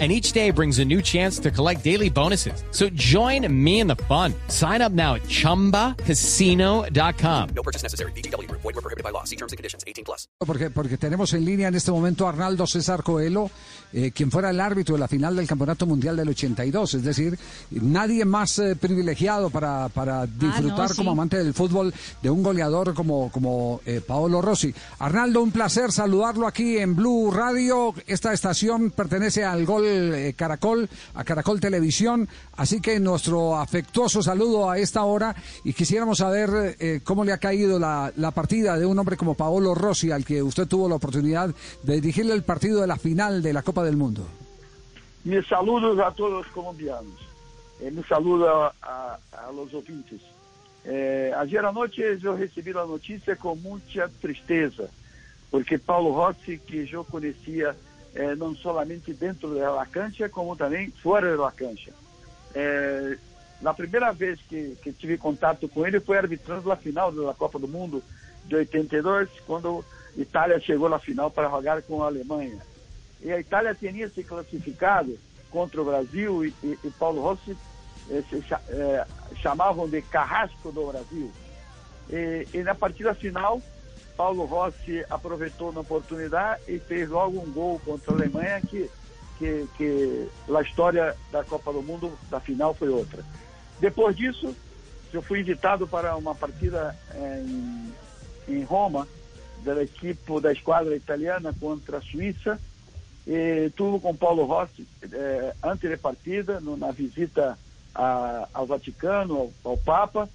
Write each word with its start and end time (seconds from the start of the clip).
and 0.00 0.10
each 0.10 0.32
day 0.32 0.50
brings 0.50 0.80
a 0.80 0.84
new 0.84 1.00
chance 1.00 1.38
to 1.38 1.52
collect 1.52 1.84
daily 1.84 2.10
bonuses. 2.10 2.64
So 2.72 2.88
join 2.90 3.46
me 3.48 3.78
in 3.78 3.86
the 3.86 3.94
fun. 3.94 4.34
Sign 4.48 4.82
up 4.82 4.90
now 4.90 5.14
at 5.14 5.22
ChumbaCasino.com. 5.28 7.48
No 7.54 7.62
purchase 7.62 7.84
necessary. 7.84 8.10
BGW. 8.12 8.50
Void 8.50 8.64
were 8.64 8.72
prohibited 8.72 9.04
by 9.04 9.10
law. 9.10 9.22
See 9.22 9.36
terms 9.36 9.52
and 9.52 9.56
conditions. 9.56 9.84
18 9.86 10.04
plus. 10.04 10.26
Porque, 10.44 10.70
porque 10.70 10.98
tenemos 10.98 11.32
en 11.34 11.44
línea 11.44 11.68
en 11.68 11.76
este 11.76 11.92
momento 11.92 12.26
a 12.26 12.30
Arnaldo 12.30 12.66
César 12.66 13.04
Coelho, 13.04 13.48
eh, 13.92 14.10
quien 14.12 14.32
fuera 14.32 14.50
el 14.50 14.60
árbitro 14.60 14.96
de 14.96 15.00
la 15.00 15.08
final 15.08 15.36
del 15.36 15.46
Campeonato 15.46 15.86
Mundial 15.86 16.16
del 16.16 16.30
82. 16.30 16.94
Es 16.94 17.04
decir, 17.04 17.38
nadie 17.70 18.24
más 18.24 18.58
eh, 18.58 18.74
privilegiado 18.74 19.50
para, 19.50 19.88
para 19.90 20.26
disfrutar 20.26 20.88
sí. 20.88 20.96
como 20.96 21.12
amante 21.12 21.38
del 21.38 21.54
fútbol 21.54 21.94
de 22.20 22.30
un 22.30 22.42
goleador 22.42 22.94
como, 22.94 23.30
como 23.30 23.80
eh, 23.86 24.00
Paolo 24.04 24.42
Rossi. 24.42 24.74
Arnaldo, 24.98 25.40
un 25.40 25.52
placer 25.52 25.92
saludarlo 25.92 26.48
aquí 26.48 26.78
en 26.78 26.96
Blue 26.96 27.30
Radio. 27.30 27.94
Esta 28.06 28.32
estación 28.32 28.90
pertenece 28.90 29.44
al 29.44 29.64
Gol 29.64 29.83
eh, 29.86 30.34
Caracol, 30.36 30.88
a 31.14 31.24
Caracol 31.24 31.60
Televisión. 31.60 32.28
Así 32.56 32.80
que 32.80 32.98
nuestro 33.00 33.56
afectuoso 33.56 34.22
saludo 34.22 34.70
a 34.70 34.78
esta 34.78 35.04
hora 35.04 35.34
y 35.64 35.72
quisiéramos 35.72 36.18
saber 36.18 36.76
eh, 36.78 37.00
cómo 37.04 37.24
le 37.24 37.32
ha 37.32 37.38
caído 37.38 37.78
la, 37.78 38.12
la 38.16 38.30
partida 38.30 38.78
de 38.78 38.86
un 38.86 38.98
hombre 38.98 39.16
como 39.16 39.34
Paolo 39.34 39.74
Rossi, 39.74 40.10
al 40.10 40.24
que 40.24 40.42
usted 40.42 40.66
tuvo 40.66 40.88
la 40.88 40.96
oportunidad 40.96 41.54
de 41.82 41.94
dirigirle 42.00 42.34
el 42.34 42.42
partido 42.42 42.80
de 42.80 42.86
la 42.86 42.96
final 42.96 43.42
de 43.42 43.52
la 43.52 43.62
Copa 43.62 43.84
del 43.84 43.96
Mundo. 43.96 44.26
Mis 45.24 45.46
saludos 45.46 45.98
a 46.00 46.10
todos 46.12 46.32
los 46.32 46.46
colombianos. 46.48 47.14
Eh, 47.80 47.90
me 47.90 48.02
saludo 48.04 48.48
a, 48.48 48.74
a, 48.82 49.18
a 49.48 49.52
los 49.52 49.72
ouvintes. 49.74 50.20
Eh, 50.86 51.32
ayer 51.38 51.64
anoche 51.64 52.18
eu 52.22 52.36
recebi 52.36 52.70
a 52.72 52.84
notícia 52.84 53.34
com 53.36 53.56
muita 53.56 54.06
tristeza, 54.20 54.90
porque 55.50 55.78
Paulo 55.78 56.12
Rossi, 56.12 56.58
que 56.58 56.86
eu 56.92 57.02
conhecia 57.04 57.74
eh, 58.14 58.34
não 58.34 58.54
somente 58.54 59.12
dentro 59.12 59.54
da 59.54 59.86
cancha, 59.86 60.28
como 60.28 60.56
também 60.56 60.90
fora 60.90 61.36
da 61.36 61.50
cancha. 61.50 61.92
Eh, 62.54 63.18
na 63.60 63.74
primeira 63.74 64.12
vez 64.12 64.40
que, 64.48 64.76
que 64.82 64.92
tive 64.92 65.18
contato 65.18 65.68
com 65.68 65.86
ele 65.86 66.00
foi 66.00 66.18
arbitrando 66.18 66.70
a 66.70 66.76
final 66.76 67.10
da 67.10 67.34
Copa 67.34 67.58
do 67.58 67.66
Mundo 67.66 68.02
de 68.44 68.56
82, 68.56 69.28
quando 69.46 69.84
a 70.16 70.20
Itália 70.20 70.60
chegou 70.60 70.88
na 70.88 70.98
final 70.98 71.30
para 71.30 71.48
jogar 71.48 71.82
com 71.82 72.02
a 72.02 72.06
Alemanha. 72.06 72.58
E 73.22 73.32
a 73.32 73.40
Itália 73.40 73.74
tinha 73.74 74.08
se 74.08 74.22
classificado 74.22 75.18
contra 75.50 75.80
o 75.80 75.84
Brasil 75.84 76.44
e, 76.44 76.54
e, 76.62 76.78
e 76.84 76.90
Paulo 76.90 77.22
Rossi 77.22 77.56
eh, 78.10 78.22
se 78.28 78.44
eh, 78.68 79.06
chamavam 79.36 79.88
de 79.88 80.02
Carrasco 80.02 80.70
do 80.70 80.86
Brasil. 80.86 81.32
E, 82.10 82.46
e 82.52 82.62
na 82.62 82.74
partida 82.74 83.14
final, 83.14 83.62
Paulo 84.16 84.44
Rossi 84.44 85.04
aproveitou 85.10 85.72
na 85.72 85.80
oportunidade 85.80 86.60
e 86.68 86.78
fez 86.80 87.08
logo 87.08 87.40
um 87.40 87.52
gol 87.52 87.80
contra 87.80 88.12
a 88.12 88.16
Alemanha 88.16 88.60
que, 88.62 88.90
que, 89.38 89.66
que 89.76 90.28
a 90.54 90.62
história 90.62 91.16
da 91.32 91.42
Copa 91.44 91.72
do 91.72 91.82
Mundo 91.82 92.18
da 92.30 92.40
final 92.40 92.74
foi 92.74 92.88
outra. 92.88 93.24
Depois 93.80 94.16
disso, 94.16 94.56
eu 95.12 95.22
fui 95.22 95.40
invitado 95.40 95.86
para 95.86 96.16
uma 96.16 96.34
partida 96.34 96.94
eh, 97.10 97.40
em, 97.42 97.94
em 98.48 98.62
Roma 98.64 99.08
da 99.64 99.82
equipe 99.82 100.40
da 100.40 100.52
esquadra 100.52 100.94
italiana 100.96 101.54
contra 101.60 101.98
a 101.98 102.02
Suíça 102.02 102.60
e 103.26 103.70
tudo 103.76 104.00
com 104.00 104.14
Paulo 104.16 104.44
Rossi 104.44 104.86
eh, 105.02 105.54
antes 105.62 105.88
da 105.90 105.96
partida, 105.98 106.60
no- 106.60 106.76
na 106.76 106.90
visita 106.92 107.58
a- 107.94 108.48
ao 108.52 108.66
Vaticano, 108.66 109.36
ao, 109.36 109.52
ao 109.72 109.76
Papa, 109.76 110.28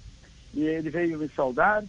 e 0.52 0.64
ele 0.64 0.90
veio 0.90 1.18
me 1.18 1.28
saudar. 1.30 1.84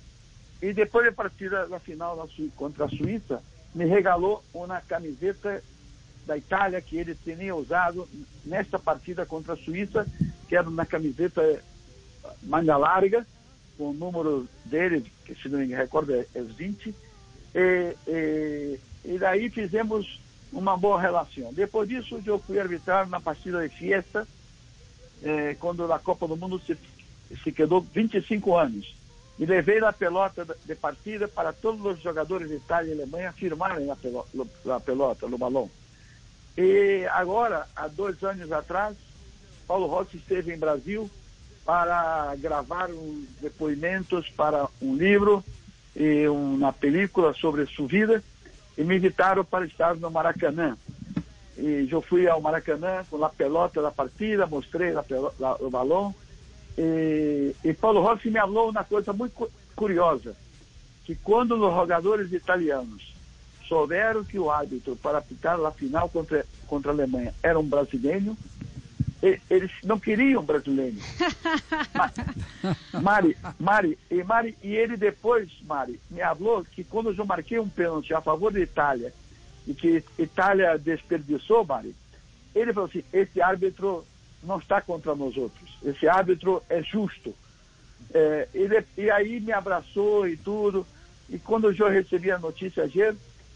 E 0.61 0.73
depois 0.73 1.05
da 1.05 1.11
partida 1.11 1.67
da 1.67 1.79
final 1.79 2.29
contra 2.55 2.85
a 2.85 2.89
Suíça, 2.89 3.41
me 3.73 3.85
regalou 3.85 4.43
uma 4.53 4.79
camiseta 4.81 5.63
da 6.25 6.37
Itália 6.37 6.81
que 6.81 6.97
ele 6.97 7.15
tinha 7.15 7.55
usado 7.55 8.07
nesta 8.45 8.77
partida 8.77 9.25
contra 9.25 9.53
a 9.53 9.57
Suíça, 9.57 10.07
que 10.47 10.55
era 10.55 10.69
uma 10.69 10.85
camiseta 10.85 11.41
manga 12.43 12.77
larga, 12.77 13.25
com 13.77 13.89
o 13.89 13.93
número 13.93 14.47
dele, 14.65 15.11
que 15.25 15.33
se 15.33 15.49
não 15.49 15.59
me 15.59 15.73
recordo 15.73 16.13
é, 16.13 16.27
é 16.35 16.41
20, 16.41 16.93
e, 17.55 17.97
e, 18.07 18.79
e 19.05 19.17
daí 19.17 19.49
fizemos 19.49 20.21
uma 20.51 20.77
boa 20.77 21.01
relação. 21.01 21.51
Depois 21.53 21.89
disso, 21.89 22.21
eu 22.25 22.37
fui 22.37 22.59
arbitrar 22.59 23.09
na 23.09 23.19
partida 23.19 23.67
de 23.67 23.75
Fiesta, 23.75 24.27
eh, 25.23 25.55
quando 25.59 25.91
a 25.91 25.99
Copa 25.99 26.27
do 26.27 26.35
Mundo 26.35 26.59
se, 26.59 26.77
se 27.43 27.51
quedou 27.51 27.81
25 27.81 28.57
anos. 28.57 29.00
E 29.41 29.45
levei 29.47 29.79
a 29.83 29.91
pelota 29.91 30.45
de 30.63 30.75
partida 30.75 31.27
para 31.27 31.51
todos 31.51 31.83
os 31.97 31.99
jogadores 32.03 32.47
de 32.47 32.57
Itália 32.57 32.91
e 32.91 32.93
Alemanha 32.93 33.33
firmarem 33.33 33.89
a 33.89 33.95
pelota, 33.95 34.29
a 34.69 34.79
pelota 34.79 35.27
no 35.27 35.35
balão. 35.35 35.67
E 36.55 37.07
agora, 37.11 37.65
há 37.75 37.87
dois 37.87 38.21
anos 38.23 38.51
atrás, 38.51 38.95
Paulo 39.67 39.87
Rossi 39.87 40.17
esteve 40.17 40.53
em 40.53 40.59
Brasil 40.59 41.09
para 41.65 42.35
gravar 42.35 42.91
uns 42.91 43.25
depoimentos 43.41 44.29
para 44.29 44.69
um 44.79 44.95
livro 44.95 45.43
e 45.95 46.27
uma 46.27 46.71
película 46.71 47.33
sobre 47.33 47.65
sua 47.65 47.87
vida 47.87 48.23
e 48.77 48.83
me 48.83 48.97
invitaram 48.97 49.43
para 49.43 49.65
estar 49.65 49.95
no 49.95 50.11
Maracanã. 50.11 50.77
E 51.57 51.87
eu 51.89 52.01
fui 52.03 52.27
ao 52.27 52.39
Maracanã 52.39 53.03
com 53.09 53.25
a 53.25 53.29
pelota 53.29 53.81
da 53.81 53.89
partida, 53.89 54.45
mostrei 54.45 54.95
a 54.95 55.01
pelo- 55.01 55.33
la- 55.39 55.57
o 55.59 55.69
balão 55.71 56.13
e, 56.77 57.55
e 57.63 57.73
Paulo 57.73 58.01
Rossi 58.01 58.29
me 58.29 58.39
falou 58.39 58.69
uma 58.69 58.83
coisa 58.83 59.13
muito 59.13 59.33
cu- 59.33 59.51
curiosa, 59.75 60.35
que 61.03 61.15
quando 61.15 61.53
os 61.55 61.73
jogadores 61.73 62.31
italianos 62.31 63.15
souberam 63.67 64.23
que 64.23 64.37
o 64.37 64.51
árbitro 64.51 64.95
para 64.95 65.19
apitar 65.19 65.59
a 65.59 65.71
final 65.71 66.09
contra, 66.09 66.45
contra 66.67 66.91
a 66.91 66.93
Alemanha 66.93 67.33
era 67.41 67.59
um 67.59 67.67
brasileiro, 67.67 68.37
eles 69.49 69.71
não 69.83 69.99
queriam 69.99 70.43
brasileiro. 70.43 70.97
Mari, 73.01 73.37
Mari, 73.59 73.97
e 74.09 74.23
Mari, 74.23 74.57
e 74.61 74.75
ele 74.75 74.97
depois, 74.97 75.49
Mari, 75.63 75.99
me 76.09 76.21
falou 76.21 76.63
que 76.65 76.83
quando 76.83 77.13
eu 77.13 77.25
marquei 77.25 77.59
um 77.59 77.69
pênalti 77.69 78.13
a 78.13 78.21
favor 78.21 78.51
da 78.51 78.59
Itália 78.59 79.13
e 79.67 79.73
que 79.73 80.03
Itália 80.17 80.77
desperdiçou, 80.77 81.65
Mari, 81.65 81.95
ele 82.53 82.73
falou 82.73 82.89
assim: 82.89 83.03
esse 83.13 83.41
árbitro 83.41 84.05
não 84.43 84.57
está 84.57 84.81
contra 84.81 85.15
nós 85.15 85.35
outros, 85.37 85.77
esse 85.83 86.07
árbitro 86.07 86.61
é 86.69 86.81
justo. 86.81 87.33
É, 88.13 88.47
ele, 88.53 88.83
e 88.97 89.09
aí 89.09 89.39
me 89.39 89.51
abraçou 89.51 90.27
e 90.27 90.35
tudo. 90.35 90.85
E 91.29 91.37
quando 91.39 91.71
eu 91.71 91.89
recebi 91.89 92.31
a 92.31 92.39
notícia 92.39 92.83
ayer, 92.83 93.15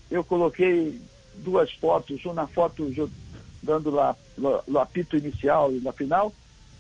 eu 0.10 0.24
coloquei 0.24 1.02
duas 1.36 1.72
fotos, 1.74 2.24
uma 2.26 2.48
foto 2.48 2.90
dando 3.62 3.90
lá 3.90 4.16
o 4.38 4.80
apito 4.80 5.18
inicial 5.18 5.72
e 5.72 5.80
na 5.80 5.92
final, 5.92 6.32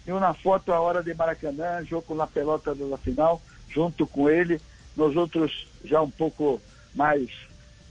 e 0.07 0.11
uma 0.11 0.33
foto 0.33 0.71
a 0.71 0.79
hora 0.79 1.03
de 1.03 1.13
Maracanã, 1.13 1.83
jogo 1.83 2.03
com 2.03 2.21
a 2.21 2.27
pelota 2.27 2.75
da 2.75 2.97
final, 2.97 3.41
junto 3.67 4.05
com 4.05 4.29
ele, 4.29 4.61
nós 4.95 5.15
outros 5.15 5.67
já 5.83 6.01
um 6.01 6.09
pouco 6.09 6.61
mais 6.93 7.29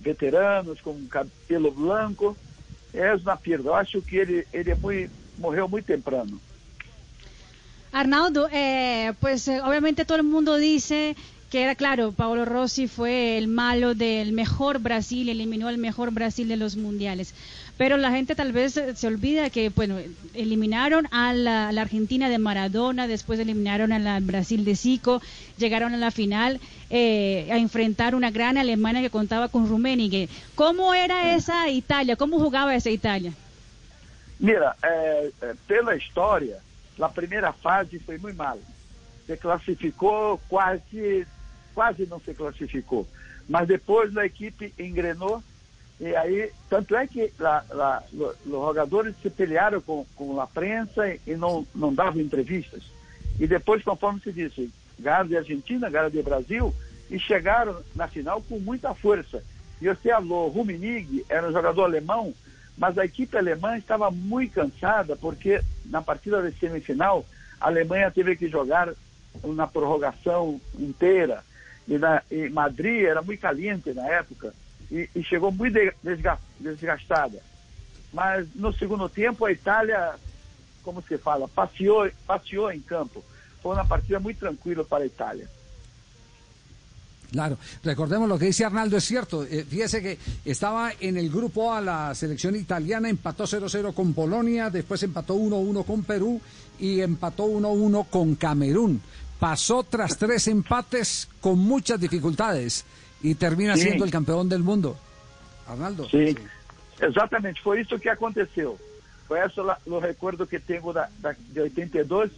veteranos, 0.00 0.80
com 0.80 1.06
cabelo 1.06 1.70
branco, 1.70 2.36
é 2.92 3.14
uma 3.14 3.36
perda. 3.36 3.70
Eu 3.70 3.74
acho 3.74 4.00
que 4.00 4.16
ele, 4.16 4.46
ele 4.52 4.70
é 4.70 4.74
muito, 4.74 5.10
morreu 5.38 5.68
muito 5.68 5.86
temprano. 5.86 6.40
Arnaldo, 7.92 8.48
eh, 8.50 9.12
pues 9.20 9.46
eh, 9.46 9.60
obviamente 9.60 10.04
todo 10.04 10.18
el 10.18 10.24
mundo 10.24 10.56
dice 10.56 11.14
que 11.54 11.62
era 11.62 11.76
claro, 11.76 12.10
Paolo 12.10 12.44
Rossi 12.44 12.88
fue 12.88 13.38
el 13.38 13.46
malo 13.46 13.94
del 13.94 14.32
mejor 14.32 14.80
Brasil, 14.80 15.28
eliminó 15.28 15.68
al 15.68 15.78
mejor 15.78 16.10
Brasil 16.10 16.48
de 16.48 16.56
los 16.56 16.74
mundiales. 16.74 17.32
Pero 17.76 17.96
la 17.96 18.10
gente 18.10 18.34
tal 18.34 18.50
vez 18.50 18.76
eh, 18.76 18.96
se 18.96 19.06
olvida 19.06 19.50
que, 19.50 19.68
bueno, 19.68 19.98
eliminaron 20.34 21.06
a 21.12 21.32
la, 21.32 21.68
Argentina 21.68 22.28
de 22.28 22.38
Maradona, 22.38 23.06
después 23.06 23.38
eliminaron 23.38 23.92
a 23.92 24.00
la 24.00 24.18
Brasil 24.18 24.64
de 24.64 24.74
Zico, 24.74 25.22
llegaron 25.56 25.94
a 25.94 25.96
la 25.96 26.10
final 26.10 26.58
eh, 26.90 27.48
a 27.52 27.58
enfrentar 27.58 28.16
una 28.16 28.32
gran 28.32 28.58
Alemania 28.58 29.00
que 29.00 29.10
contaba 29.10 29.46
con 29.46 29.68
Rummenigge. 29.68 30.28
¿Cómo 30.56 30.92
era 30.92 31.36
esa 31.36 31.68
Italia? 31.68 32.16
¿Cómo 32.16 32.40
jugaba 32.40 32.74
esa 32.74 32.90
Italia? 32.90 33.32
Mira, 34.38 34.76
é, 34.82 35.30
é, 35.42 35.54
pela 35.66 35.96
história, 35.96 36.60
a 37.00 37.08
primeira 37.08 37.52
fase 37.52 37.98
foi 37.98 38.18
muito 38.18 38.36
mal. 38.36 38.58
Se 39.26 39.36
classificou 39.36 40.40
quase, 40.48 41.26
quase 41.74 42.06
não 42.06 42.20
se 42.20 42.34
classificou. 42.34 43.06
Mas 43.48 43.68
depois 43.68 44.16
a 44.16 44.26
equipe 44.26 44.72
engrenou 44.78 45.42
e 46.00 46.14
aí, 46.16 46.50
tanto 46.68 46.96
é 46.96 47.06
que 47.06 47.32
os 48.12 48.36
jogadores 48.50 49.14
se 49.22 49.30
pelearam 49.30 49.80
com, 49.80 50.04
com 50.16 50.40
a 50.40 50.46
prensa 50.46 51.08
e, 51.08 51.20
e 51.26 51.36
não, 51.36 51.66
não 51.74 51.94
davam 51.94 52.20
entrevistas. 52.20 52.82
E 53.38 53.46
depois, 53.46 53.82
conforme 53.82 54.20
se 54.20 54.32
disse, 54.32 54.70
ganharam 54.98 55.28
de 55.28 55.36
Argentina, 55.36 55.88
ganharam 55.88 56.10
de 56.10 56.22
Brasil, 56.22 56.74
e 57.10 57.18
chegaram 57.18 57.80
na 57.94 58.08
final 58.08 58.42
com 58.42 58.58
muita 58.58 58.94
força. 58.94 59.42
E 59.80 59.86
você 59.86 60.10
falou, 60.10 60.48
Rummenigge 60.48 61.24
era 61.28 61.48
um 61.48 61.52
jogador 61.52 61.84
alemão, 61.84 62.34
mas 62.76 62.98
a 62.98 63.04
equipe 63.04 63.36
alemã 63.36 63.76
estava 63.76 64.10
muito 64.10 64.54
cansada 64.54 65.16
porque 65.16 65.60
na 65.86 66.02
partida 66.02 66.42
de 66.42 66.58
semifinal 66.58 67.24
a 67.60 67.66
Alemanha 67.66 68.10
teve 68.10 68.36
que 68.36 68.48
jogar 68.48 68.92
na 69.42 69.66
prorrogação 69.66 70.60
inteira 70.78 71.44
e, 71.86 71.98
na, 71.98 72.22
e 72.30 72.48
Madrid 72.48 73.04
era 73.04 73.22
muito 73.22 73.40
caliente 73.40 73.92
na 73.92 74.06
época 74.06 74.52
e, 74.90 75.08
e 75.14 75.22
chegou 75.22 75.50
muito 75.52 75.78
desgastada. 76.60 77.40
Mas 78.12 78.46
no 78.54 78.72
segundo 78.72 79.08
tempo 79.08 79.44
a 79.44 79.52
Itália, 79.52 80.14
como 80.82 81.02
se 81.02 81.18
fala, 81.18 81.48
passeou, 81.48 82.08
passeou 82.26 82.70
em 82.70 82.80
campo. 82.80 83.24
Foi 83.62 83.74
uma 83.74 83.86
partida 83.86 84.20
muito 84.20 84.38
tranquila 84.38 84.84
para 84.84 85.04
a 85.04 85.06
Itália. 85.06 85.48
Claro, 87.34 87.58
recordemos 87.82 88.28
lo 88.28 88.38
que 88.38 88.44
dice 88.46 88.64
Arnaldo, 88.64 88.96
es 88.96 89.02
cierto. 89.04 89.42
Eh, 89.42 89.66
fíjese 89.68 90.00
que 90.00 90.18
estaba 90.44 90.92
en 91.00 91.16
el 91.16 91.28
grupo 91.30 91.72
A 91.74 91.80
la 91.80 92.14
selección 92.14 92.54
italiana, 92.54 93.08
empató 93.08 93.42
0-0 93.44 93.92
con 93.92 94.14
Polonia, 94.14 94.70
después 94.70 95.02
empató 95.02 95.34
1-1 95.34 95.84
con 95.84 96.04
Perú 96.04 96.40
y 96.78 97.00
empató 97.00 97.46
1-1 97.46 98.06
con 98.08 98.36
Camerún. 98.36 99.00
Pasó 99.40 99.82
tras 99.82 100.16
tres 100.16 100.46
empates 100.46 101.28
con 101.40 101.58
muchas 101.58 101.98
dificultades 101.98 102.84
y 103.20 103.34
termina 103.34 103.74
Sí. 103.74 103.82
siendo 103.82 104.04
el 104.04 104.12
campeón 104.12 104.48
del 104.48 104.62
mundo. 104.62 104.96
Arnaldo. 105.66 106.08
Sim, 106.10 106.36
exatamente, 107.00 107.60
foi 107.62 107.80
isso 107.80 107.98
que 107.98 108.08
aconteceu. 108.08 108.78
Foi 109.26 109.40
esse 109.40 109.60
lá- 109.60 109.80
o 109.86 109.98
recuerdo 109.98 110.46
que 110.46 110.60
tenho 110.60 110.92
da, 110.92 111.08
da, 111.18 111.34
de 111.52 111.60
82, 111.62 112.30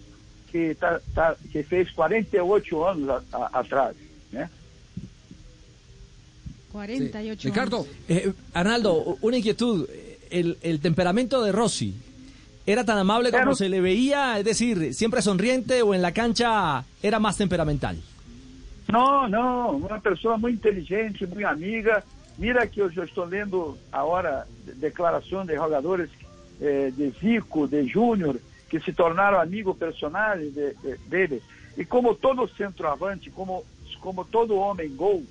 que, 0.51 0.75
tá, 0.75 1.01
tá, 1.15 1.37
que 1.53 1.63
fez 1.63 1.93
48 1.93 2.83
anos 2.89 3.11
a, 3.11 3.37
a, 3.37 3.61
atrás. 3.61 3.95
Né? 4.33 4.49
48 6.73 7.41
Sí. 7.43 7.49
Ricardo. 7.49 7.87
Eh, 8.09 8.33
Arnaldo, 8.55 9.17
una 9.23 9.37
inquietud. 9.39 9.89
El, 10.31 10.59
el 10.63 10.81
temperamento 10.81 11.43
de 11.43 11.53
Rossi 11.53 11.95
era 12.67 12.85
tan 12.85 12.99
amable 12.99 13.31
como 13.31 13.43
Claro. 13.43 13.55
se 13.57 13.69
le 13.69 13.81
veía, 13.81 14.39
es 14.39 14.45
decir, 14.45 14.93
siempre 14.93 15.23
sonriente 15.23 15.83
o 15.83 15.95
en 15.95 16.03
la 16.03 16.13
cancha 16.13 16.85
era 17.03 17.21
más 17.21 17.37
temperamental. 17.37 17.97
Não, 18.89 19.29
não, 19.29 19.77
uma 19.77 20.01
pessoa 20.01 20.37
muito 20.39 20.57
inteligente, 20.59 21.27
muito 21.27 21.47
amiga. 21.47 22.05
Mira 22.39 22.67
que 22.67 22.81
eu 22.81 22.91
já 22.91 23.05
estou 23.05 23.25
lendo 23.25 23.77
agora 23.91 24.47
de- 24.65 24.73
declarações 24.75 25.47
de 25.47 25.55
jogadores 25.57 26.11
eh, 26.61 26.93
de 26.97 27.11
Zico, 27.21 27.67
de 27.67 27.87
Júnior, 27.89 28.39
que 28.69 28.79
se 28.81 28.93
tornaram 28.93 29.41
amigos 29.41 29.77
personagens 29.77 30.53
de, 30.55 30.75
de, 30.75 30.97
dele. 31.09 31.43
E 31.77 31.85
como 31.85 32.15
todo 32.15 32.49
centroavante, 32.49 33.31
como, 33.31 33.65
como 34.01 34.25
todo 34.25 34.57
homem 34.57 34.89
gol, 34.97 35.23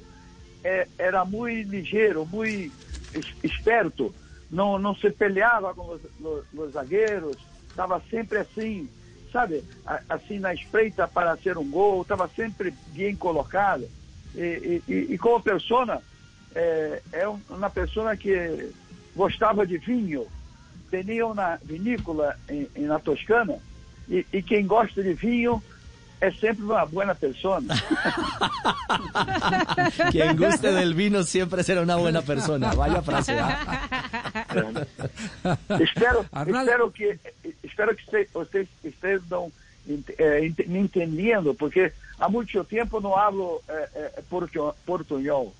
eh, 0.65 0.87
era 0.97 1.23
muito 1.23 1.69
ligeiro, 1.69 2.25
muito 2.25 2.73
es- 3.13 3.35
esperto. 3.43 4.13
Não, 4.49 4.79
não 4.79 4.95
se 4.95 5.11
peleava 5.11 5.73
com 5.75 5.87
os, 5.93 6.01
os- 6.19 6.45
os 6.53 6.71
zagueiros, 6.73 7.37
estava 7.69 8.01
sempre 8.09 8.39
assim, 8.39 8.89
sabe, 9.31 9.63
assim 10.09 10.39
na 10.39 10.53
espreita 10.53 11.07
para 11.07 11.37
ser 11.37 11.57
um 11.57 11.69
gol, 11.69 12.01
estava 12.01 12.27
sempre 12.35 12.73
bem 12.87 13.15
colocado. 13.15 13.87
E, 14.33 14.81
e, 14.87 14.93
e- 15.13 15.17
como 15.17 15.39
persona, 15.41 16.01
é, 16.55 17.01
é 17.11 17.29
um- 17.29 17.41
uma 17.49 17.69
pessoa 17.69 18.17
que 18.17 18.71
gostava 19.15 19.65
de 19.67 19.77
vinho, 19.77 20.27
tinha 20.89 21.25
uma 21.27 21.59
vinícola 21.63 22.35
em, 22.49 22.67
em- 22.75 22.85
na 22.87 22.99
Toscana, 22.99 23.59
e, 24.09 24.25
e 24.33 24.41
quem 24.41 24.65
gosta 24.65 25.01
de 25.03 25.13
vinho 25.13 25.61
é 26.21 26.31
sempre 26.31 26.63
uma 26.63 26.85
boa 26.85 27.13
pessoa. 27.15 27.61
Quien 30.11 30.35
guste 30.37 30.71
del 30.71 30.93
vino 30.93 31.23
siempre 31.23 31.63
será 31.63 31.81
una 31.81 31.95
buena 31.97 32.21
persona. 32.21 32.73
Vaya 32.73 33.01
frase. 33.01 33.37
¿ah? 33.39 33.57
espero, 35.79 36.25
espero 36.57 36.91
que 36.91 37.19
espero 37.63 37.95
que 37.95 38.27
vocês 38.33 38.67
estejam 38.83 39.51
ent- 39.87 40.09
eh, 40.17 40.45
ent- 40.47 40.67
me 40.67 40.79
entendendo, 40.79 41.53
porque 41.53 41.91
há 42.19 42.29
muito 42.29 42.63
tempo 42.63 42.99
não 43.01 43.15
hablo 43.17 43.61
eh, 43.67 43.89
eh, 43.95 44.23
portu- 44.29 44.73
portuñol. 44.85 45.53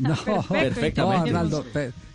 No, 0.00 0.42
Perfectamente. 0.44 1.30
no, 1.32 1.38
Arnaldo, 1.38 1.64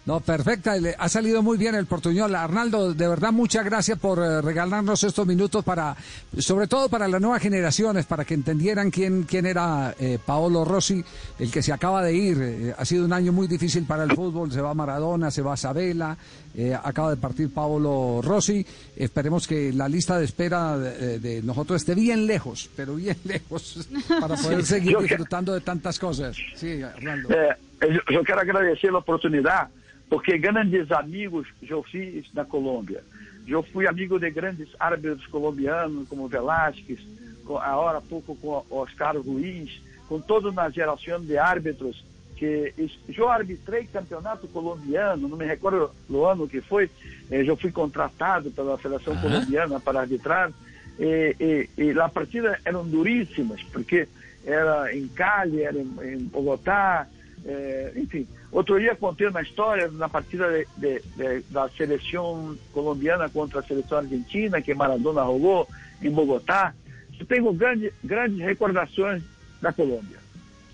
no, 0.06 0.20
perfecta, 0.20 0.76
ha 0.98 1.10
salido 1.10 1.42
muy 1.42 1.58
bien 1.58 1.74
el 1.74 1.88
portuñol. 1.88 2.36
Arnaldo, 2.36 2.94
de 2.94 3.08
verdad, 3.08 3.32
muchas 3.32 3.66
gracias 3.66 3.98
por 3.98 4.20
eh, 4.20 4.42
regalarnos 4.42 5.04
estos 5.04 5.26
minutos 5.26 5.64
para, 5.64 5.96
sobre 6.38 6.68
todo 6.68 6.90
para 6.90 7.08
las 7.08 7.20
nuevas 7.20 7.42
generaciones, 7.42 8.06
para 8.06 8.24
que 8.24 8.36
entendieran 8.36 8.92
quién, 8.92 9.24
quién 9.24 9.48
era 9.48 9.96
eh, 10.00 10.20
Paolo 10.24 10.64
Rossi, 10.64 11.04
el 11.40 11.52
que 11.52 11.64
se 11.64 11.74
acaba 11.74 12.04
de 12.04 12.14
ir. 12.14 12.38
Eh, 12.40 12.76
ha 12.78 12.86
sido 12.86 13.04
un 13.04 13.14
año 13.14 13.32
muy 13.32 13.48
difícil 13.48 13.86
para 13.86 14.04
el 14.04 14.12
fútbol, 14.12 14.52
se 14.52 14.62
va 14.62 14.76
Maradona, 14.76 15.32
se 15.32 15.42
va 15.42 15.58
Sabela, 15.58 16.16
eh, 16.54 16.78
acaba 16.84 17.10
de 17.10 17.18
partir 17.18 17.52
Paolo 17.52 18.22
Rossi. 18.24 18.64
Esperemos 18.96 19.48
que 19.48 19.74
la 19.74 19.90
lista 19.90 20.20
de 20.20 20.26
espera 20.26 20.78
de, 20.78 21.20
de 21.20 21.42
nosotros 21.42 21.82
esté 21.82 21.96
bien 21.96 22.28
lejos, 22.28 22.70
pero 22.76 22.96
bien 22.96 23.18
lejos, 23.24 23.88
para 24.22 24.36
poder 24.36 24.64
seguir 24.64 24.94
Yo 24.94 25.02
disfrutando 25.02 25.52
de 25.54 25.62
tantas 25.62 25.98
cosas. 25.98 26.38
Sí, 26.56 26.84
Arnaldo. 26.84 27.30
É, 27.34 27.58
eu, 27.82 28.02
eu 28.18 28.24
quero 28.24 28.40
agradecer 28.40 28.90
a 28.90 28.98
oportunidade, 28.98 29.70
porque 30.10 30.38
grandes 30.38 30.92
amigos 30.92 31.48
eu 31.68 31.84
fiz 31.84 32.26
na 32.34 32.46
Colômbia. 32.46 33.04
Eu 33.48 33.62
fui 33.62 33.88
amigo 33.88 34.20
de 34.20 34.30
grandes 34.32 34.70
árbitros 34.80 35.28
colombianos, 35.28 36.08
como 36.08 36.28
Velázquez, 36.28 37.00
com, 37.46 37.58
agora 37.58 38.00
há 38.00 38.02
pouco 38.02 38.36
com 38.36 38.64
Oscar 38.70 39.18
Ruiz, 39.18 39.82
com 40.08 40.20
toda 40.20 40.50
uma 40.50 40.70
geração 40.70 41.22
de 41.22 41.38
árbitros 41.38 42.04
que 42.36 42.74
eu 43.16 43.30
arbitrei 43.30 43.86
campeonato 43.86 44.48
colombiano, 44.48 45.28
não 45.28 45.38
me 45.38 45.46
recordo 45.46 45.90
o 46.10 46.26
ano 46.26 46.48
que 46.48 46.60
foi, 46.60 46.90
eh, 47.32 47.44
eu 47.48 47.56
fui 47.56 47.72
contratado 47.72 48.52
pela 48.52 48.78
seleção 48.78 49.16
colombiana 49.18 49.80
para 49.80 50.02
arbitrar, 50.02 50.52
e, 51.00 51.70
e, 51.78 51.82
e 51.82 52.00
a 52.00 52.10
partida 52.10 52.60
eram 52.66 52.86
duríssimas, 52.86 53.64
porque 53.64 54.08
era 54.46 54.94
em 54.94 55.08
Cali, 55.08 55.62
era 55.62 55.78
em, 55.78 55.90
em 56.04 56.18
Bogotá, 56.18 57.08
eh, 57.46 57.94
enfim. 57.96 58.28
Outro 58.52 58.80
dia 58.80 58.96
contei 58.96 59.28
uma 59.28 59.42
história 59.42 59.88
na 59.92 60.10
partida 60.10 60.48
de, 60.52 60.68
de, 60.78 61.00
de, 61.16 61.42
da 61.52 61.70
seleção 61.70 62.58
colombiana 62.74 63.30
contra 63.30 63.60
a 63.60 63.64
seleção 63.64 64.00
argentina, 64.00 64.62
que 64.62 64.74
Maradona 64.74 65.22
rolou 65.24 65.68
em 66.02 66.10
Bogotá. 66.10 66.74
Eu 67.20 67.26
tenho 67.26 67.54
grande, 67.54 67.94
grandes 68.04 68.40
recordações 68.40 69.24
da 69.62 69.72
Colômbia. 69.72 70.18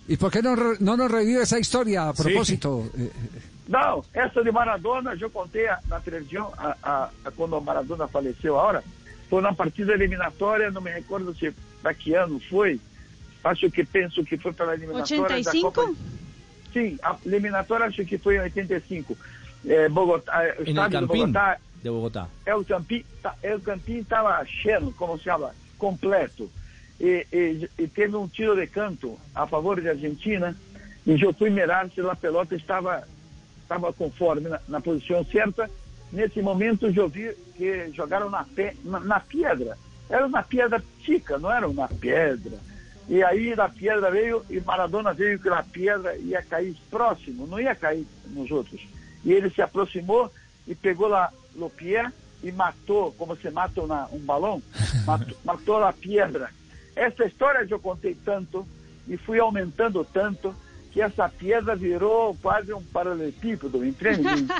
¿Y 0.07 0.17
por 0.17 0.31
no, 0.43 0.55
re- 0.55 0.77
no 0.79 0.97
nos 0.97 1.11
revive 1.11 1.41
esa 1.43 1.59
historia 1.59 2.09
a 2.09 2.13
propósito? 2.13 2.89
Eh, 2.97 3.09
Não, 3.69 4.03
essa 4.13 4.43
de 4.43 4.51
Maradona, 4.51 5.15
eu 5.19 5.29
contei 5.29 5.67
a- 5.67 5.79
na 5.87 5.99
televisão 5.99 6.51
a, 6.57 6.75
a, 6.83 7.09
a 7.25 7.31
quando 7.31 7.61
Maradona 7.61 8.07
faleceu 8.07 8.59
agora. 8.59 8.83
Foi 9.29 9.41
na 9.41 9.53
partida 9.53 9.93
eliminatória, 9.93 10.71
não 10.71 10.81
me 10.81 10.91
recordo 10.91 11.33
se 11.35 11.53
para 11.81 11.93
que 11.93 12.13
ano 12.15 12.39
foi. 12.49 12.79
Acho 13.43 13.71
que 13.71 13.85
penso 13.85 14.23
que 14.25 14.37
foi 14.37 14.51
pela 14.51 14.73
eliminatória 14.73 15.17
da 15.43 15.51
85? 15.51 15.71
Copa. 15.71 15.95
Sim, 16.73 16.97
a 17.03 17.17
eliminatória 17.25 17.85
acho 17.87 18.05
que 18.05 18.17
foi 18.17 18.35
em 18.37 18.41
85. 18.41 19.17
É, 19.67 19.89
Bogotá, 19.89 20.39
o 20.39 20.43
En 20.43 20.45
el 20.47 20.67
estádio 20.69 20.99
de 21.01 21.07
Campín 21.07 21.19
Bogotá, 21.31 21.57
de 21.83 21.89
Bogotá. 21.89 22.27
El 22.45 22.65
tá- 23.21 23.35
El 23.43 23.61
Campín 23.61 23.97
estava 23.99 24.43
cheio, 24.45 24.91
como 24.97 25.17
se 25.17 25.25
chama, 25.25 25.51
completo. 25.77 26.49
E, 26.99 27.25
e, 27.31 27.69
e 27.79 27.87
teve 27.87 28.15
um 28.15 28.27
tiro 28.27 28.55
de 28.55 28.67
canto 28.67 29.19
a 29.33 29.47
favor 29.47 29.81
da 29.81 29.89
Argentina 29.91 30.55
e 31.05 31.19
eu 31.19 31.33
fui 31.33 31.49
mirar 31.49 31.89
se 31.89 31.99
a 32.01 32.15
pelota 32.15 32.55
estava 32.55 33.03
estava 33.63 33.91
conforme 33.93 34.49
na, 34.49 34.59
na 34.67 34.81
posição 34.81 35.23
certa. 35.25 35.69
Nesse 36.11 36.41
momento 36.41 36.87
eu 36.87 37.07
vi 37.07 37.33
que 37.55 37.91
jogaram 37.93 38.29
na, 38.29 38.43
pe, 38.43 38.77
na, 38.83 38.99
na 38.99 39.19
pedra. 39.19 39.77
Era 40.09 40.25
uma 40.27 40.43
pedra 40.43 40.83
chica, 41.03 41.37
não 41.39 41.51
era 41.51 41.67
uma 41.67 41.87
pedra. 41.87 42.57
E 43.07 43.23
aí 43.23 43.55
da 43.55 43.67
pedra 43.67 44.09
veio 44.09 44.45
e 44.49 44.59
Maradona 44.59 45.13
veio 45.13 45.39
que 45.39 45.49
a 45.49 45.63
pedra 45.63 46.15
ia 46.17 46.41
cair 46.41 46.75
próximo, 46.89 47.47
não 47.47 47.59
ia 47.59 47.75
cair 47.75 48.05
nos 48.27 48.49
outros. 48.51 48.81
E 49.23 49.31
ele 49.31 49.49
se 49.49 49.61
aproximou 49.61 50.31
e 50.67 50.75
pegou 50.75 51.07
lá 51.07 51.31
no 51.55 51.69
pé 51.69 52.11
e 52.43 52.51
matou, 52.51 53.11
como 53.13 53.35
se 53.35 53.49
mata 53.49 53.81
uma, 53.81 54.07
um 54.11 54.19
balão, 54.19 54.61
matou, 55.05 55.37
matou 55.43 55.83
a 55.83 55.93
pedra. 55.93 56.49
Essa 56.95 57.25
história 57.25 57.65
eu 57.69 57.79
contei 57.79 58.15
tanto 58.15 58.67
e 59.07 59.17
fui 59.17 59.39
aumentando 59.39 60.05
tanto 60.05 60.55
que 60.91 61.01
essa 61.01 61.29
pedra 61.29 61.75
virou 61.75 62.35
quase 62.41 62.73
um 62.73 62.81
paralelepípedo, 62.83 63.83
entende? 63.85 64.27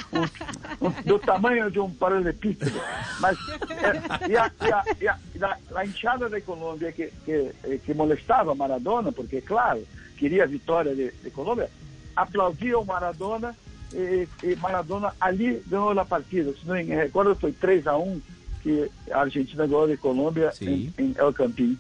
Um- 0.82 0.88
um- 0.88 1.02
do 1.06 1.20
tamanho 1.20 1.70
de 1.70 1.80
um 1.80 1.90
paralelepípedo. 1.90 2.80
Mas 3.20 3.38
é, 3.70 4.30
e, 4.32 4.38
a, 4.38 4.52
e, 4.62 4.72
a, 4.74 4.84
e, 5.00 5.08
a, 5.08 5.18
e 5.36 5.44
a, 5.44 5.58
a 5.76 5.86
enxada 5.86 6.28
da 6.30 6.40
Colômbia 6.42 6.92
que, 6.92 7.12
que, 7.26 7.54
que 7.86 7.94
molestava 7.94 8.56
Maradona, 8.56 9.12
porque, 9.12 9.42
claro, 9.42 9.86
queria 10.18 10.44
a 10.44 10.48
vitória 10.48 10.96
de, 10.96 11.12
de 11.12 11.30
Colômbia, 11.32 11.70
aplaudia 12.16 12.80
o 12.80 12.86
Maradona 12.86 13.56
e, 13.94 14.28
e 14.44 14.56
Maradona 14.56 15.14
ali 15.20 15.62
ganhou 15.68 15.92
a 16.00 16.06
partida. 16.06 16.52
Se 16.54 16.66
não 16.68 16.76
me 16.76 16.84
recordo, 16.84 17.36
foi 17.36 17.52
3 17.52 17.86
a 17.88 17.98
1 17.98 18.22
que 18.64 18.90
a 19.12 19.20
Argentina 19.22 19.68
ganhou 19.68 19.88
de 19.88 19.98
Colômbia 19.98 20.52
Sim. 20.52 20.92
em, 20.98 21.04
em 21.04 21.16
El 21.18 21.34
Campín. 21.34 21.78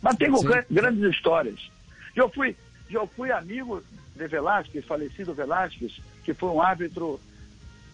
Mas 0.00 0.16
gran- 0.16 0.64
grandes 0.70 1.10
histórias. 1.14 1.60
Eu 2.16 2.28
fui, 2.30 2.56
eu 2.96 3.06
fui 3.06 3.30
amigo 3.30 3.82
de 4.16 4.26
Velázquez, 4.26 4.84
falecido 4.84 5.32
Velázquez, 5.34 6.00
que 6.24 6.34
foi 6.34 6.50
um 6.50 6.60
árbitro 6.62 7.20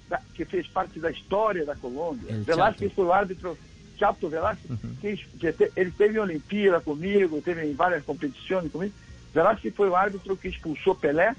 da, 0.08 0.20
que 0.34 0.44
fez 0.44 0.66
parte 0.66 0.98
da 0.98 1.10
história 1.10 1.64
da 1.64 1.74
Colômbia. 1.76 2.32
El 2.32 2.42
Velázquez 2.44 2.90
Chato. 2.90 2.96
foi 2.96 3.04
o 3.06 3.12
árbitro, 3.12 3.58
Chato 3.98 4.28
Velázquez, 4.28 4.78
que, 5.00 5.16
que 5.38 5.52
te- 5.52 5.72
ele 5.76 5.90
teve 5.90 6.16
em 6.18 6.20
Olimpíada 6.20 6.80
comigo, 6.80 7.40
teve 7.42 7.64
em 7.64 7.74
várias 7.74 8.04
competições 8.04 8.70
comigo. 8.70 8.92
Velázquez 9.32 9.74
foi 9.74 9.88
o 9.88 9.96
árbitro 9.96 10.36
que 10.36 10.48
expulsou 10.48 10.94
Pelé, 10.94 11.34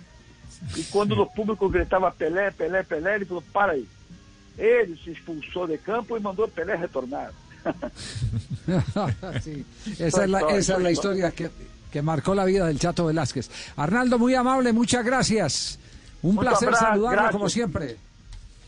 e 0.76 0.84
quando 0.86 1.16
no 1.16 1.26
público 1.28 1.68
gritava 1.70 2.10
Pelé, 2.12 2.52
Pelé, 2.52 2.82
Pelé, 2.84 3.16
ele 3.16 3.26
falou, 3.26 3.44
para 3.54 3.74
aí. 3.74 3.88
Ele 4.58 4.98
se 5.04 5.12
expulsou 5.12 5.68
de 5.68 5.78
campo 5.78 6.16
e 6.18 6.20
mandou 6.20 6.48
Pelé 6.48 6.76
retornar. 6.76 7.32
Sí, 9.42 9.66
esa, 10.00 10.24
es 10.24 10.30
la, 10.30 10.40
esa 10.52 10.78
es 10.78 10.82
la 10.82 10.92
historia 10.92 11.32
que, 11.32 11.50
que 11.92 12.02
marcó 12.02 12.36
la 12.36 12.46
vida 12.46 12.68
del 12.68 12.80
Chato 12.80 13.06
Velázquez. 13.06 13.50
Arnaldo, 13.76 14.20
muy 14.20 14.36
amable, 14.36 14.74
muchas 14.74 15.04
gracias. 15.06 15.80
Un 16.22 16.36
Mucho 16.36 16.50
placer 16.50 16.68
abrazo, 16.70 16.86
saludarlo 16.86 17.12
gracias. 17.12 17.32
como 17.34 17.50
siempre. 17.50 17.98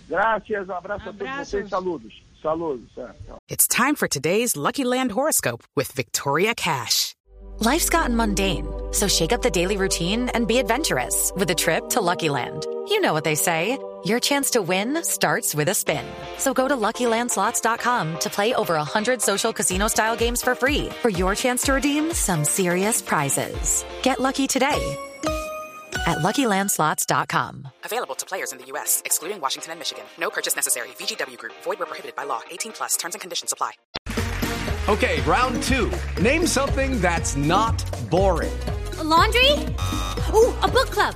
Gracias, 0.08 0.70
abraço 0.70 1.10
a 1.10 1.14
todos 1.14 1.70
saludos. 1.70 2.14
Saludos. 2.42 2.90
tchau. 2.96 3.38
It's 3.50 3.68
time 3.68 3.96
for 3.96 4.08
today's 4.08 4.56
Lucky 4.56 4.84
Land 4.86 5.12
horoscope 5.12 5.64
with 5.76 5.92
Victoria 5.92 6.56
Cash. 6.56 7.14
Life's 7.60 7.90
gotten 7.90 8.16
mundane, 8.16 8.66
so 8.92 9.08
shake 9.08 9.34
up 9.34 9.42
the 9.42 9.50
daily 9.50 9.76
routine 9.76 10.30
and 10.34 10.48
be 10.48 10.60
adventurous 10.60 11.34
with 11.36 11.50
a 11.52 11.56
trip 11.56 11.90
to 11.90 12.00
Lucky 12.00 12.30
Land. 12.30 12.66
You 12.88 13.02
know 13.02 13.12
what 13.14 13.26
they 13.26 13.36
say 13.36 13.78
your 14.06 14.20
chance 14.20 14.52
to 14.52 14.62
win 14.62 15.04
starts 15.04 15.56
with 15.56 15.70
a 15.70 15.74
spin. 15.74 16.06
So 16.38 16.54
go 16.54 16.68
to 16.68 16.76
luckylandslots.com 16.76 18.20
to 18.20 18.30
play 18.30 18.54
over 18.54 18.76
100 18.76 19.22
social 19.22 19.52
casino 19.52 19.88
style 19.88 20.16
games 20.16 20.44
for 20.44 20.54
free 20.54 20.90
for 21.02 21.10
your 21.10 21.34
chance 21.34 21.64
to 21.64 21.74
redeem 21.74 22.14
some 22.14 22.46
serious 22.46 23.02
prizes. 23.02 23.84
Get 24.04 24.20
lucky 24.20 24.46
today 24.46 24.98
at 26.08 26.20
luckylandslots.com. 26.20 27.68
Available 27.86 28.16
to 28.16 28.26
players 28.26 28.52
in 28.52 28.58
the 28.58 28.66
U.S., 28.66 29.02
excluding 29.06 29.42
Washington 29.42 29.72
and 29.72 29.80
Michigan. 29.80 30.04
No 30.20 30.30
purchase 30.30 30.56
necessary. 30.56 30.90
VGW 30.90 31.38
Group, 31.38 31.54
void 31.64 31.80
where 31.80 31.88
prohibited 31.88 32.16
by 32.16 32.24
law. 32.26 32.42
18 32.52 32.72
plus 32.74 32.98
terms 32.98 33.16
and 33.16 33.22
conditions 33.22 33.52
apply. 33.54 33.72
Okay, 34.88 35.22
round 35.22 35.62
two. 35.64 35.92
Name 36.22 36.48
something 36.48 37.00
that's 37.00 37.36
not 37.36 37.84
boring. 38.10 38.58
A 38.98 39.04
laundry? 39.04 39.52
Ooh, 40.34 40.54
a 40.64 40.68
book 40.68 40.90
club. 40.90 41.16